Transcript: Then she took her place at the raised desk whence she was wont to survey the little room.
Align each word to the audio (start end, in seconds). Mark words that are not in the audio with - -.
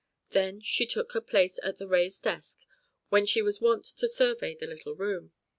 Then 0.31 0.61
she 0.61 0.87
took 0.87 1.11
her 1.11 1.21
place 1.21 1.59
at 1.61 1.77
the 1.77 1.87
raised 1.87 2.23
desk 2.23 2.57
whence 3.09 3.29
she 3.29 3.43
was 3.43 3.61
wont 3.61 3.85
to 3.85 4.07
survey 4.07 4.55
the 4.55 4.65
little 4.65 4.95
room. 4.95 5.31